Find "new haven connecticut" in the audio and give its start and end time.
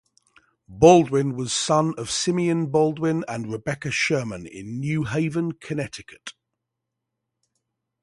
4.79-6.33